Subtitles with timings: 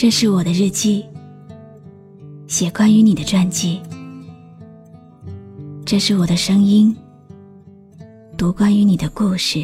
[0.00, 1.04] 这是我的日记，
[2.46, 3.82] 写关于你的传记。
[5.84, 6.96] 这是我的声音，
[8.34, 9.62] 读关于你的故事。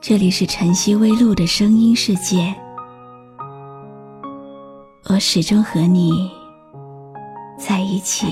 [0.00, 2.54] 这里是晨曦微露的声音世界，
[5.10, 6.30] 我始终和你
[7.58, 8.26] 在一起。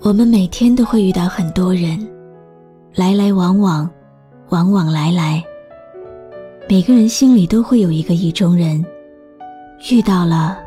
[0.00, 2.10] 我们每天都会遇到很多人，
[2.94, 3.86] 来来往往，
[4.52, 5.42] 往往来来。
[6.68, 8.84] 每个人心里都会有一个意中人。
[9.90, 10.58] 遇到了，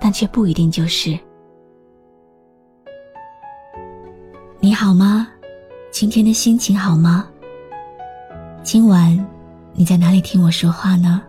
[0.00, 1.16] 但却不一定就是。
[4.60, 5.28] 你好吗？
[5.90, 7.28] 今天的心情好吗？
[8.62, 9.14] 今晚
[9.74, 11.20] 你在哪里听我说话呢？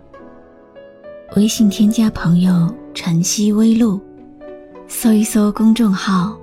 [1.35, 3.99] 微信添加朋友“晨曦微露”，
[4.87, 6.33] 搜一搜公众号，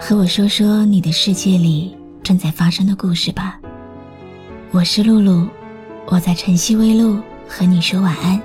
[0.00, 3.60] 和我说说你的世界里正在发生的故事吧。
[4.74, 5.46] 我是露露，
[6.06, 8.40] 我在晨曦微露和你说晚安。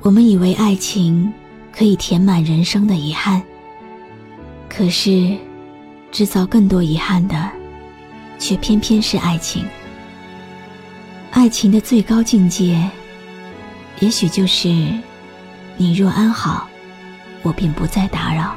[0.00, 1.30] 我们以为爱情
[1.70, 3.42] 可以填满人生的遗憾，
[4.70, 5.36] 可是
[6.10, 7.50] 制造更多遗憾的，
[8.38, 9.62] 却偏偏是爱情。
[11.30, 12.90] 爱情的最高境界，
[14.00, 14.68] 也许就是
[15.76, 16.66] 你若安好，
[17.42, 18.56] 我便不再打扰。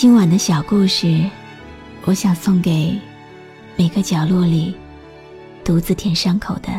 [0.00, 1.28] 今晚的小故事，
[2.06, 2.98] 我想送给
[3.76, 4.74] 每个角落里
[5.62, 6.72] 独自舔伤口的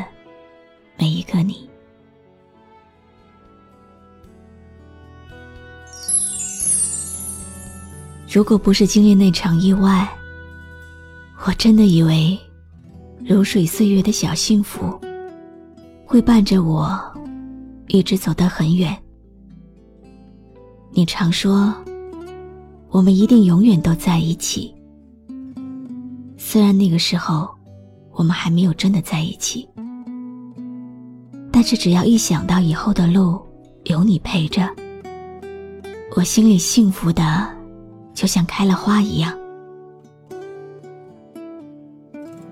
[0.97, 1.69] 每一个你。
[8.27, 10.09] 如果不是经历那场意外，
[11.45, 12.35] 我真的以为
[13.23, 14.99] 如水岁月的小幸福
[16.07, 16.99] 会伴着我
[17.85, 18.97] 一直走得很远。
[20.89, 21.71] 你常说
[22.91, 24.75] 我们一定永远都在一起，
[26.37, 27.49] 虽然那个时候
[28.11, 29.67] 我们还没有真的在一起，
[31.51, 33.41] 但是只要一想到以后的路
[33.85, 34.69] 有你陪着，
[36.17, 37.49] 我心里幸福的。
[38.13, 39.33] 就像开了花一样。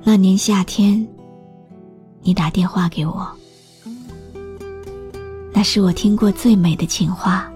[0.03, 1.05] 那年夏天，
[2.21, 3.29] 你打电话给我，
[5.53, 7.51] 那是我听过最美的情话。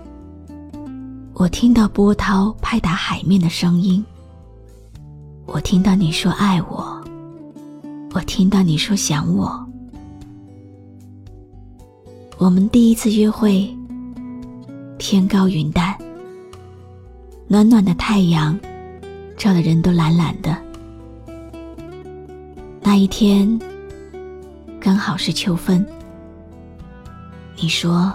[1.35, 4.03] 我听到波涛拍打海面的声音，
[5.45, 7.03] 我听到你说爱我，
[8.13, 9.67] 我听到你说想我。
[12.37, 13.67] 我们第一次约会，
[14.99, 15.97] 天高云淡。
[17.47, 18.57] 暖暖的太阳，
[19.35, 20.55] 照的人都懒懒的。
[22.79, 23.59] 那一天，
[24.79, 25.85] 刚好是秋分。
[27.55, 28.13] 你说，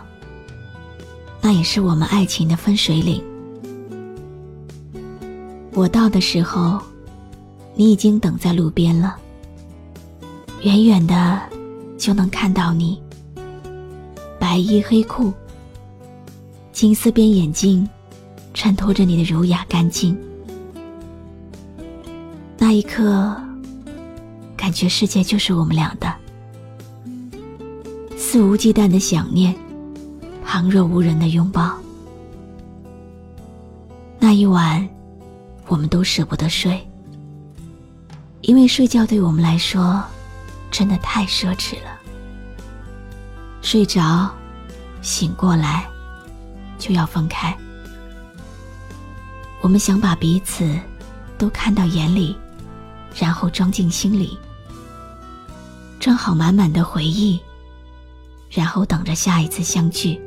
[1.41, 3.23] 那也是我们爱情的分水岭。
[5.73, 6.81] 我到的时候，
[7.75, 9.17] 你已经等在路边了。
[10.63, 11.41] 远远的
[11.97, 13.01] 就能看到你，
[14.39, 15.33] 白衣黑裤，
[16.73, 17.89] 金丝边眼镜。
[18.55, 20.19] 衬托着你的儒雅干净，
[22.57, 23.41] 那一刻，
[24.57, 26.13] 感觉世界就是我们俩的。
[28.17, 29.55] 肆无忌惮的想念，
[30.51, 31.77] 旁若无人的拥抱。
[34.19, 34.89] 那一晚，
[35.67, 36.81] 我们都舍不得睡，
[38.41, 40.03] 因为睡觉对我们来说，
[40.71, 42.01] 真的太奢侈了。
[43.61, 44.35] 睡着，
[45.03, 45.87] 醒过来，
[46.79, 47.55] 就要分开。
[49.61, 50.81] 我们想把彼此
[51.37, 52.35] 都看到眼里，
[53.15, 54.39] 然后装进心里，
[56.01, 57.39] 装好满满的回忆，
[58.51, 60.19] 然后等着下一次相聚。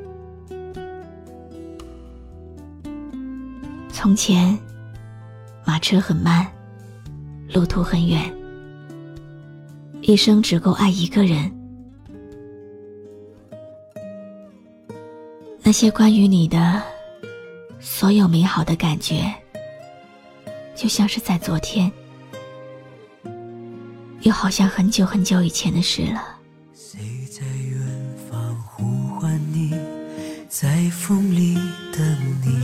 [4.12, 4.60] 从前，
[5.64, 6.46] 马车很慢，
[7.54, 8.22] 路途很远，
[10.02, 11.50] 一生只够爱一个人。
[15.64, 16.84] 那些关于你的。
[17.80, 19.34] 所有美好的感觉，
[20.76, 21.90] 就像是在昨天，
[24.24, 26.22] 又好像很久很久以前的事了。
[26.74, 27.00] 谁
[27.32, 27.80] 在远
[28.30, 28.84] 方呼
[29.22, 29.74] 唤你？
[30.50, 31.56] 在风里
[31.94, 32.04] 等
[32.46, 32.61] 你。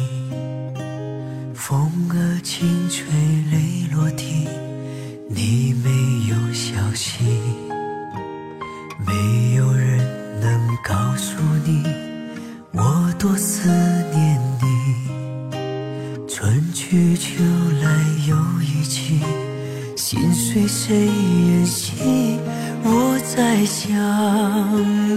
[21.65, 22.39] 谁远行？
[22.83, 23.91] 我在想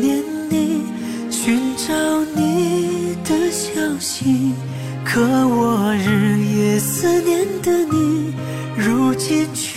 [0.01, 0.83] 念你，
[1.31, 1.93] 寻找
[2.35, 3.71] 你的消
[4.01, 4.53] 息，
[5.05, 6.79] 可我日夜。
[6.81, 8.33] 思念的你，
[8.75, 9.70] 如今却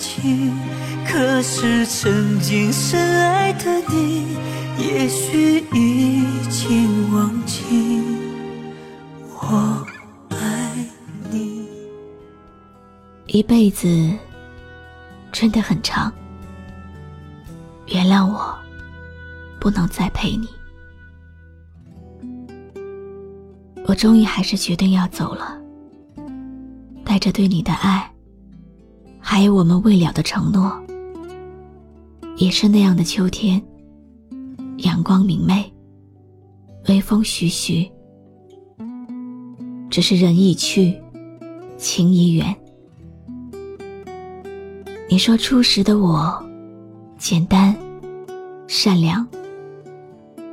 [0.00, 0.50] 的归期。
[1.06, 4.36] 可是曾经深爱的你，
[4.78, 8.02] 也许已经忘记
[9.34, 9.86] 我
[10.30, 10.86] 爱
[11.30, 11.68] 你。
[13.26, 13.86] 一辈子
[15.30, 16.12] 真的很长。
[17.88, 18.56] 原谅我，
[19.60, 20.48] 不能再陪你。
[23.86, 25.60] 我终于还是决定要走了，
[27.04, 28.08] 带着对你的爱，
[29.32, 30.76] 还有我们未了的承诺。
[32.36, 33.62] 也是那样的秋天，
[34.78, 35.72] 阳光明媚，
[36.88, 37.88] 微风徐徐。
[39.88, 41.00] 只是人已去，
[41.78, 42.52] 情已远。
[45.08, 46.44] 你说初时的我。
[47.16, 47.72] 简单，
[48.66, 49.24] 善良，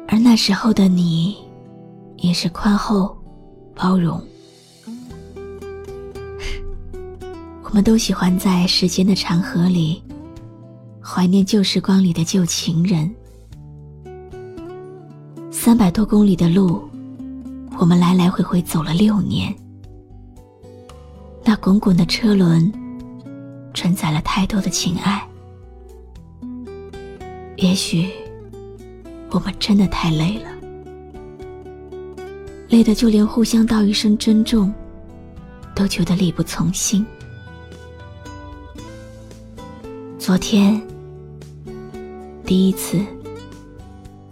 [0.07, 1.35] 而那时候的你，
[2.17, 3.17] 也是宽厚、
[3.73, 4.21] 包容。
[7.77, 10.01] 我们都喜欢在时间的长河里，
[10.99, 13.07] 怀念旧时光里的旧情人。
[15.51, 16.81] 三百多公里的路，
[17.77, 19.55] 我们来来回回走了六年。
[21.43, 22.73] 那滚滚的车轮，
[23.75, 25.23] 承载了太多的情爱。
[27.57, 28.09] 也许，
[29.29, 30.49] 我们真的太累了，
[32.69, 34.73] 累得就连互相道一声珍重，
[35.75, 37.05] 都觉得力不从心。
[40.27, 40.77] 昨天，
[42.45, 42.99] 第一次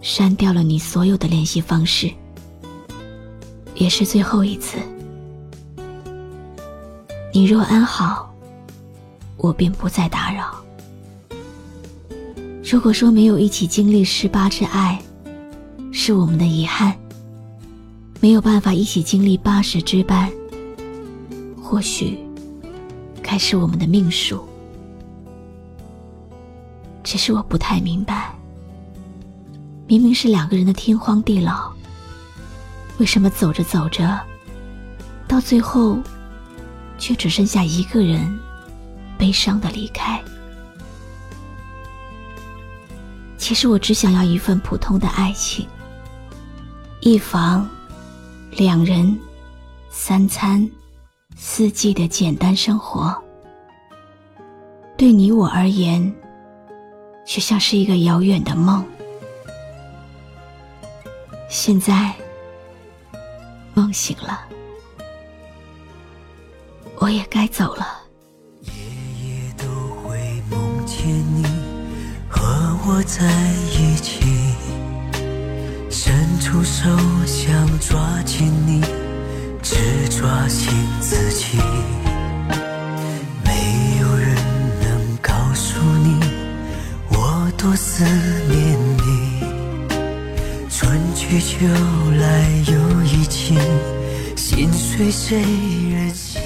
[0.02, 2.10] 删掉了你所有的联系方式，
[3.76, 4.76] 也是最后一次。
[7.32, 8.30] 你若安好，
[9.38, 10.54] 我便不再打扰。
[12.62, 15.00] 如果说没有一起经历十八之爱，
[15.92, 16.92] 是我们的遗憾；
[18.20, 20.30] 没有办法一起经历八十之伴，
[21.58, 22.18] 或许
[23.22, 24.46] 该是我们的命数。
[27.06, 28.34] 只是我不太明白，
[29.86, 31.72] 明明是两个人的天荒地老，
[32.98, 34.20] 为什么走着走着，
[35.28, 36.00] 到最后，
[36.98, 38.36] 却只剩下一个人
[39.16, 40.20] 悲伤的离开？
[43.38, 45.64] 其实我只想要一份普通的爱情，
[47.02, 47.70] 一房，
[48.50, 49.16] 两人，
[49.90, 50.68] 三餐，
[51.36, 53.16] 四季的简单生活。
[54.96, 56.12] 对你我而言，
[57.26, 58.86] 却像是一个遥远的梦。
[61.48, 62.14] 现在，
[63.74, 64.40] 梦醒了，
[66.98, 67.86] 我也该走了。
[68.62, 69.64] 夜夜都
[69.96, 70.18] 会
[70.50, 71.44] 梦见你
[72.28, 72.42] 和
[72.86, 73.24] 我在
[73.72, 74.54] 一起，
[75.90, 76.88] 伸出手
[77.26, 78.80] 想抓紧你，
[79.62, 81.58] 只抓紧自己。
[87.76, 89.40] 思念你。
[90.68, 91.66] 春去秋
[92.18, 93.54] 来又一季，
[94.34, 95.42] 心随谁
[95.90, 96.38] 人西？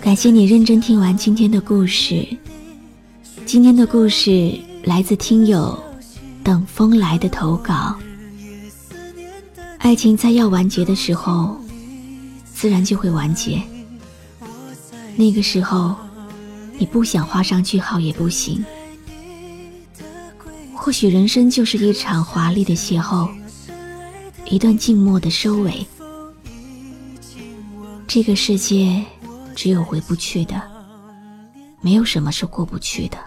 [0.00, 2.26] 感谢你认真听完今天的故事。
[3.44, 4.58] 今天的故事。
[4.86, 5.76] 来自听友
[6.44, 7.92] 等风来的投稿。
[9.78, 11.56] 爱情在要完结的时候，
[12.54, 13.60] 自然就会完结。
[15.16, 15.96] 那个时候，
[16.78, 18.64] 你不想画上句号也不行。
[20.86, 23.28] 或许人生就是一场华丽的邂逅，
[24.44, 25.84] 一段静默的收尾。
[28.06, 29.04] 这个世界
[29.56, 30.62] 只有回不去的，
[31.80, 33.18] 没有什么是过不去的。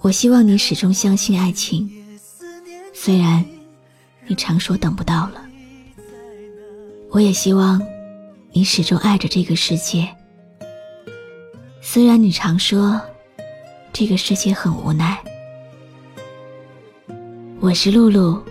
[0.00, 1.86] 我希望你始终相信爱情，
[2.94, 3.44] 虽然
[4.28, 5.44] 你常说等不到了。
[7.10, 7.78] 我也希望
[8.50, 10.08] 你始终爱着这个世界，
[11.82, 12.98] 虽然你常说
[14.00, 15.22] 这个世界很无奈。
[17.60, 18.42] 我是露露，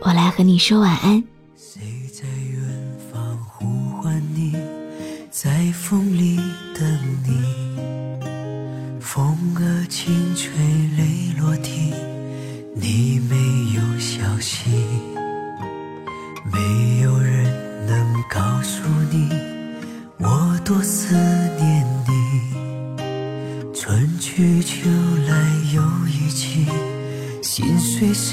[0.00, 1.22] 我来和你说晚安。
[1.56, 1.80] 谁
[2.12, 3.64] 在远方呼
[4.02, 4.56] 唤你，
[5.30, 6.40] 在风里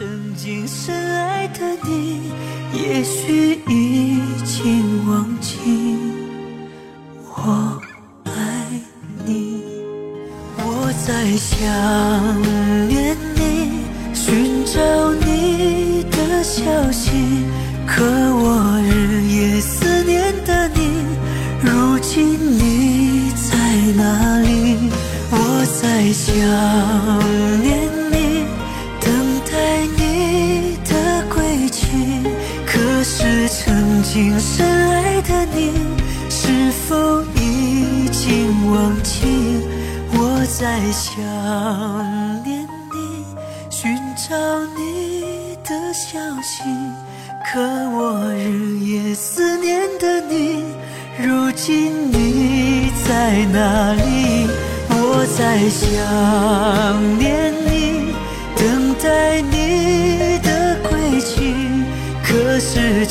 [0.00, 2.32] 曾经深爱的你，
[2.72, 5.58] 也许已经忘记
[7.26, 7.78] 我
[8.24, 8.32] 爱
[9.26, 9.62] 你。
[10.56, 11.60] 我在想
[12.88, 14.80] 念你，寻找
[15.22, 17.10] 你的消息，
[17.86, 21.04] 可我日夜思念的你，
[21.60, 23.52] 如今你在
[24.02, 24.78] 哪里？
[25.30, 25.36] 我
[25.78, 26.32] 在想
[27.62, 27.79] 念
[34.40, 35.72] 深爱的你，
[36.30, 39.60] 是否已经忘记？
[40.12, 41.22] 我在想
[42.42, 43.24] 念你，
[43.68, 44.34] 寻找
[44.76, 46.62] 你的消息。
[47.52, 50.64] 可我日夜思念的你，
[51.18, 54.48] 如今你在哪里？
[54.88, 58.14] 我在想念你，
[58.56, 61.54] 等待你的归期。
[62.22, 63.04] 可是